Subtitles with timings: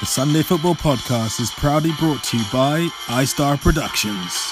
[0.00, 4.50] The Sunday Football Podcast is proudly brought to you by iStar Productions.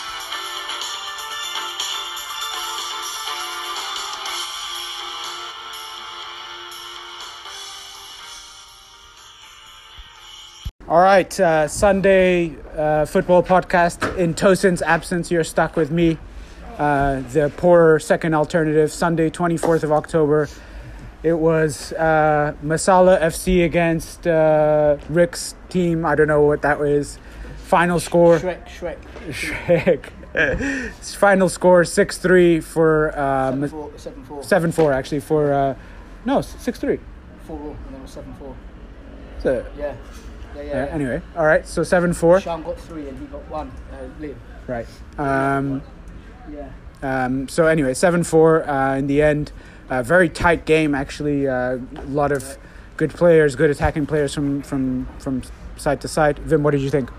[10.87, 14.19] All right, uh, Sunday uh, football podcast.
[14.19, 16.19] In Tosin's absence, you're stuck with me,
[16.77, 18.93] uh, the poor second alternative.
[18.93, 20.50] Sunday, 24th of October.
[21.22, 26.07] It was uh, Masala FC against uh, Rick's team.
[26.07, 27.18] I don't know what that is.
[27.64, 28.39] Final score.
[28.39, 28.99] Shrek, Shrek.
[29.31, 30.93] Shrek.
[31.18, 33.19] Final score 6 3 for.
[33.19, 34.42] Um, 7 4, 7 4.
[34.42, 35.53] 7 4, actually, for.
[35.53, 35.75] Uh,
[36.25, 36.98] no, 6 3.
[37.47, 38.56] 4 all, and then it was 7 4.
[39.41, 39.97] So, Yeah.
[40.55, 40.70] Yeah, yeah.
[40.70, 40.86] uh, yeah.
[40.86, 42.41] anyway, all right, so 7 4.
[42.41, 43.69] Sean got 3 and he got 1.
[43.92, 44.34] Uh, Liam.
[44.66, 44.86] Right.
[45.19, 45.83] Um,
[46.50, 46.70] Yeah.
[47.03, 49.53] Um, so anyway, seven four uh, in the end.
[49.91, 51.48] Uh, very tight game actually.
[51.48, 52.58] Uh, a lot of
[52.97, 55.42] good players, good attacking players from from from
[55.77, 56.39] side to side.
[56.41, 57.11] Vim, what did you think?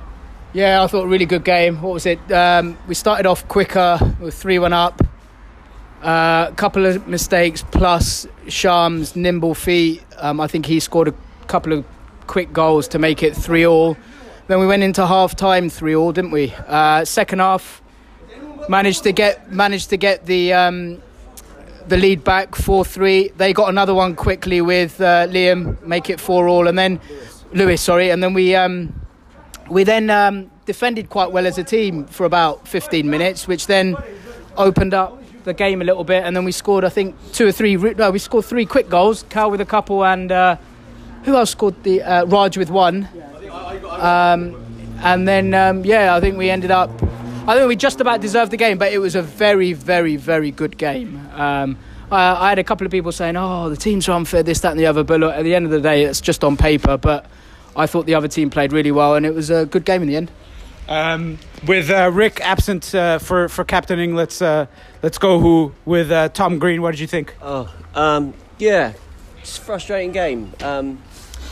[0.53, 1.81] Yeah, I thought really good game.
[1.81, 2.19] What was it?
[2.31, 5.01] Um, we started off quicker with 3 1 up.
[6.01, 10.03] A uh, couple of mistakes plus Sham's nimble feet.
[10.17, 11.13] Um, I think he scored a
[11.47, 11.85] couple of
[12.25, 13.95] quick goals to make it 3 all.
[14.47, 16.51] Then we went into half time 3 all, didn't we?
[16.67, 17.83] Uh, second half,
[18.67, 21.01] managed to get managed to get the um,
[21.89, 26.47] the lead back 4-3 they got another one quickly with uh, Liam make it 4
[26.47, 27.01] all and then
[27.51, 28.93] Lewis sorry and then we um,
[29.71, 33.97] we then um, defended quite well as a team for about 15 minutes which then
[34.55, 37.51] opened up the game a little bit and then we scored I think two or
[37.51, 40.57] three no we scored three quick goals Cal with a couple and uh,
[41.23, 43.09] who else scored the uh, Raj with one?
[43.89, 44.55] Um,
[45.01, 46.91] and then um, yeah I think we ended up
[47.49, 50.51] I think we just about deserved the game, but it was a very, very, very
[50.51, 51.19] good game.
[51.33, 51.79] Um,
[52.11, 54.69] I, I had a couple of people saying, "Oh, the teams are unfair, this, that,
[54.69, 56.95] and the other." But look, at the end of the day, it's just on paper.
[56.95, 57.25] But
[57.75, 60.07] I thought the other team played really well, and it was a good game in
[60.07, 60.31] the end.
[60.87, 64.67] Um, with uh, Rick absent uh, for for captaining, let's uh,
[65.01, 65.39] let's go.
[65.39, 66.83] Who with uh, Tom Green?
[66.83, 67.35] What did you think?
[67.41, 68.93] Oh, um, yeah,
[69.41, 70.53] it's a frustrating game.
[70.61, 71.01] Um,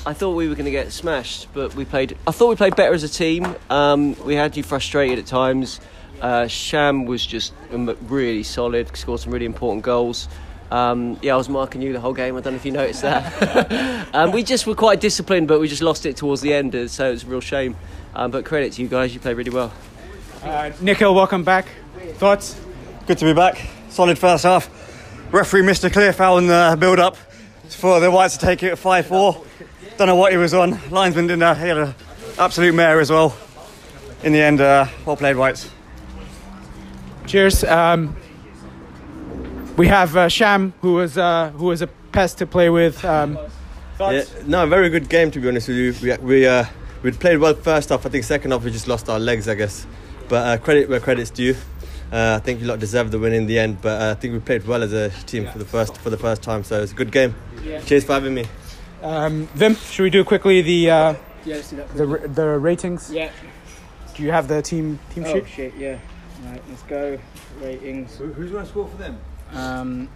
[0.08, 2.18] I thought we were going to get smashed, but we played.
[2.26, 3.58] I thought we played better as a team.
[3.70, 5.82] Um, we had you frustrated at times.
[6.22, 8.96] Uh, Sham was just um, really solid.
[8.96, 10.30] Scored some really important goals.
[10.72, 12.38] Um, yeah, I was marking you the whole game.
[12.38, 14.08] I don't know if you noticed that.
[14.16, 16.88] um, we just were quite disciplined, but we just lost it towards the end, uh,
[16.88, 17.76] so it's a real shame.
[18.16, 19.74] Um, but credit to you guys, you played really well.
[20.42, 21.68] Uh, Nikhil, welcome back.
[22.14, 22.58] Thoughts?
[23.08, 23.60] Good to be back.
[23.90, 24.70] Solid first half.
[25.34, 27.18] Referee missed a clear foul in the build up
[27.68, 29.44] for the Whites to take it at 5 4.
[29.98, 30.80] Don't know what he was on.
[30.92, 31.54] Linesman didn't know.
[31.56, 31.96] He had an
[32.38, 33.36] absolute mare as well.
[34.24, 35.70] In the end, uh, well played, Whites.
[37.26, 37.64] Cheers.
[37.64, 38.16] Um,
[39.76, 43.04] we have uh, Sham, who was uh, who was a pest to play with.
[43.04, 43.38] Um,
[44.00, 45.96] Yeah, no, very good game to be honest with you.
[46.02, 46.66] We we uh,
[47.02, 48.06] we played well first half.
[48.06, 49.88] I think second half we just lost our legs, I guess.
[50.30, 51.56] But uh, credit where credit's due.
[52.12, 54.34] Uh, I think you lot deserved the win in the end, but uh, I think
[54.34, 56.64] we played well as a team for the first for the first time.
[56.64, 57.36] So it's a good game.
[57.86, 58.46] Cheers for having me.
[59.02, 61.14] Um, Vim, should we do quickly the uh,
[61.46, 61.94] Yeah, let's do that.
[61.96, 63.12] the r- the ratings?
[63.12, 63.32] Yeah.
[64.16, 65.48] Do you have the team team Oh sheet?
[65.48, 65.74] shit.
[65.78, 66.00] Yeah.
[66.46, 66.62] Right.
[66.70, 67.18] Let's go.
[67.62, 68.16] Ratings.
[68.18, 69.18] Who's going to score for them?
[69.54, 70.10] Um,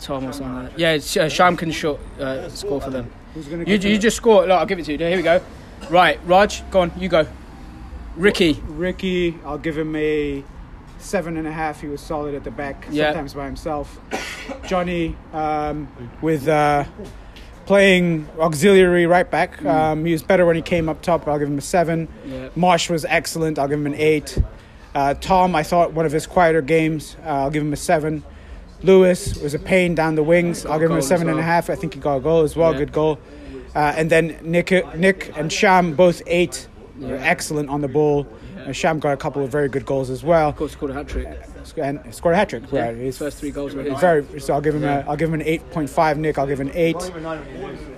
[0.00, 0.54] Tom or something.
[0.54, 0.78] Like that.
[0.78, 3.10] Yeah, it's, uh, Sham can short, uh, score for them.
[3.34, 4.42] Who's gonna You, you just score.
[4.42, 4.98] Look, I'll give it to you.
[4.98, 5.40] Here we go.
[5.88, 6.92] Right, Raj, go on.
[6.98, 7.26] You go.
[8.16, 8.60] Ricky.
[8.66, 10.44] Ricky, I'll give him a
[10.98, 11.80] seven and a half.
[11.80, 13.06] He was solid at the back, Yeah.
[13.06, 13.98] sometimes by himself.
[14.66, 15.88] Johnny, um,
[16.20, 16.84] with uh,
[17.70, 21.28] playing auxiliary right back, um, he was better when he came up top.
[21.28, 22.08] I'll give him a seven.
[22.26, 22.48] Yeah.
[22.56, 23.60] Marsh was excellent.
[23.60, 24.36] I'll give him an eight.
[24.92, 27.16] Uh, Tom, I thought one of his quieter games.
[27.24, 28.24] Uh, I'll give him a seven.
[28.82, 30.66] Lewis was a pain down the wings.
[30.66, 31.70] I'll give him a seven and a half.
[31.70, 32.74] I think he got a goal as well.
[32.74, 33.20] Good goal.
[33.72, 36.66] Uh, and then Nick, Nick and Sham both eight.
[36.98, 38.26] Were excellent on the ball.
[38.66, 40.94] Uh, Sham got a couple of very good goals as well, Of course, scored a
[40.94, 41.26] hat trick.
[41.76, 42.64] And scored a hat trick.
[42.70, 42.86] Yeah.
[42.86, 43.98] Right, His first three goals were his.
[44.00, 44.24] very.
[44.40, 45.04] So I'll give him a.
[45.08, 46.18] I'll give him an eight point five.
[46.18, 46.96] Nick, I'll give him an eight.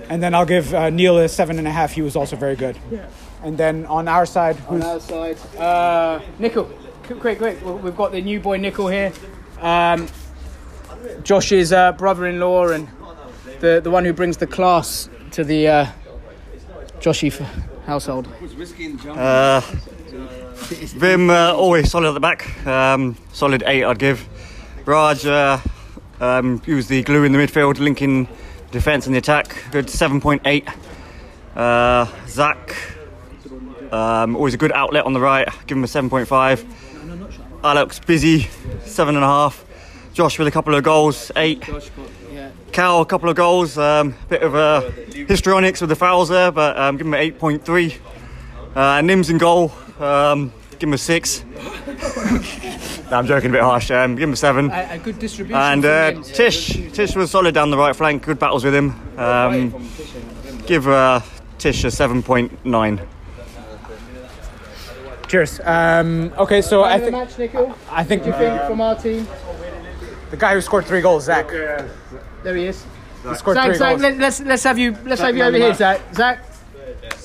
[0.08, 1.92] And then I'll give uh, Neil a seven and a half.
[1.92, 2.76] He was also very good.
[2.90, 3.06] Yeah.
[3.42, 6.64] And then on our side, On our side, uh, Nikhil.
[7.04, 7.64] Quick, quick, quick.
[7.64, 9.12] We- We've got the new boy Nikhil here.
[9.60, 10.06] Um,
[11.24, 12.88] Josh's uh, brother-in-law and
[13.60, 15.86] the the one who brings the class to the uh,
[17.00, 17.30] Joshy
[17.86, 18.28] household.
[19.18, 22.66] Uh, Vim, uh, always solid at the back.
[22.66, 24.28] Um, solid 8, I'd give.
[24.84, 25.58] Raj, uh,
[26.20, 28.28] um, was the glue in the midfield, linking
[28.70, 29.64] defence and the attack.
[29.70, 30.68] Good 7.8.
[31.54, 32.74] Uh, Zach,
[33.92, 35.48] um, always a good outlet on the right.
[35.66, 36.66] Give him a 7.5.
[37.64, 38.44] Alex, busy,
[38.84, 39.64] 7.5.
[40.14, 41.64] Josh with a couple of goals, 8.
[42.72, 42.84] Josh got yeah.
[42.84, 43.78] Cal, a couple of goals.
[43.78, 44.90] Um, bit of uh,
[45.28, 47.98] histrionics with the fouls there, but um, give him an 8.3.
[48.74, 49.72] Uh, Nims in goal.
[50.00, 51.44] Um, give him a six.
[53.10, 53.90] no, I'm joking, a bit harsh.
[53.90, 54.70] Um, give him a seven.
[54.70, 55.60] A, a good distribution.
[55.60, 56.34] And uh, Nims.
[56.34, 58.24] Tish, Tish was solid down the right flank.
[58.24, 59.18] Good battles with him.
[59.18, 59.88] Um,
[60.66, 61.20] give uh,
[61.58, 63.08] Tish a 7.9.
[65.28, 65.60] Cheers.
[65.64, 68.80] Um, okay, so I Man of the think match, I think Do you think from
[68.80, 69.26] our team?
[70.30, 71.46] the guy who scored three goals, Zach,
[72.42, 72.84] There he is.
[73.22, 76.00] he scored Zach, Zach, let, let's let's have you let's have you over here, Zach.
[76.14, 76.44] Zach,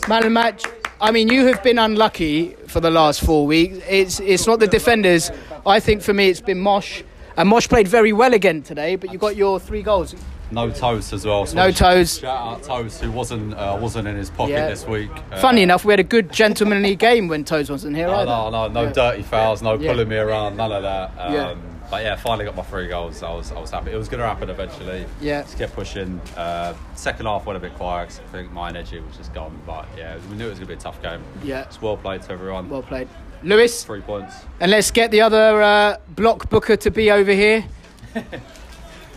[0.08, 0.64] man of match.
[1.00, 3.80] I mean, you have been unlucky for the last four weeks.
[3.88, 5.32] It's it's not the defenders.
[5.66, 7.04] I think for me, it's been Mosh,
[7.38, 8.96] and Mosh played very well again today.
[8.96, 10.16] But you got your three goals.
[10.50, 11.46] No toes as well.
[11.46, 12.20] So No toes.
[12.20, 14.70] Shout out toes who wasn't uh, wasn't in his pocket Yeah.
[14.70, 15.12] this week.
[15.32, 18.50] Uh, Funny enough, we had a good gentlemanly game when Toes wasn't here No, no,
[18.50, 19.92] no, no dirty fouls, no Yeah.
[19.92, 21.12] pulling me around, none of that.
[21.18, 21.56] Um, Yeah.
[21.90, 23.24] But yeah, finally got my three goals.
[23.24, 23.92] I was, I was happy.
[23.92, 25.06] It was going to happen eventually.
[25.22, 25.44] Yeah.
[25.44, 26.20] Just kept pushing.
[26.36, 28.20] Uh, second half went a bit quiet.
[28.28, 29.58] I think my energy was just gone.
[29.66, 31.22] But yeah, we knew it was going to be a tough game.
[31.46, 31.62] Yeah.
[31.62, 32.70] It's well played to everyone.
[32.70, 33.08] Well played,
[33.44, 33.84] Lewis.
[33.84, 34.36] Three points.
[34.60, 37.66] And let's get the other uh, block booker to be over here.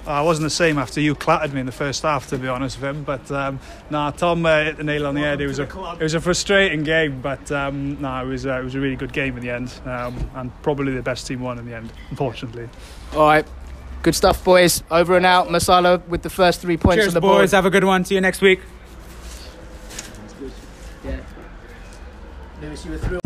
[0.06, 2.80] I wasn't the same after you clattered me in the first half, to be honest
[2.80, 3.04] with him.
[3.04, 5.40] But um, nah, Tom uh, hit the nail on the head.
[5.40, 8.64] It was a it was a frustrating game, but um, nah, it was uh, it
[8.64, 11.58] was a really good game in the end, um, and probably the best team won
[11.58, 12.68] in the end, unfortunately.
[13.14, 13.46] All right.
[14.02, 14.82] Good stuff, boys.
[14.90, 15.48] Over and out.
[15.48, 17.42] Masala with the first three points Cheers, on the board.
[17.42, 17.52] boys.
[17.52, 18.04] Have a good one.
[18.04, 18.60] See you next week.
[21.04, 21.20] Yeah.
[22.62, 23.20] Lewis, you were thrilled.